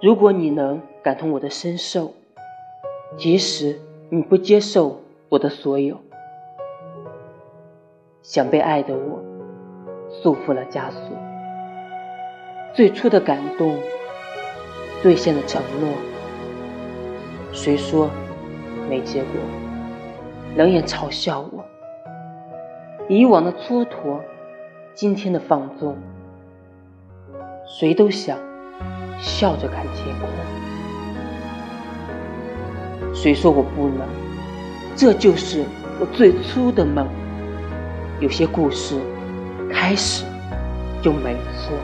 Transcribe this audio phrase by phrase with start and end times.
[0.00, 2.14] 如果你能感同我的身受，
[3.16, 5.96] 即使你不接受我的所有，
[8.22, 9.20] 想被爱的我
[10.22, 11.00] 束缚了枷锁，
[12.72, 13.76] 最初的感动，
[15.02, 15.90] 兑现了承诺，
[17.50, 18.08] 谁说
[18.88, 19.32] 没结果？
[20.54, 21.64] 冷眼嘲笑我，
[23.08, 24.20] 以往的蹉跎，
[24.94, 25.96] 今天的放纵，
[27.66, 28.38] 谁都想
[29.20, 30.28] 笑着看天空。
[33.14, 34.06] 谁说我不能？
[34.94, 35.64] 这就是
[36.00, 37.08] 我最初的梦。
[38.20, 39.00] 有些故事
[39.70, 40.24] 开始
[41.00, 41.76] 就没错。